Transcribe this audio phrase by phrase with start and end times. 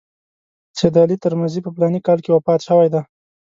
[0.77, 3.01] سید علي ترمذي په فلاني کال کې وفات شوی دی.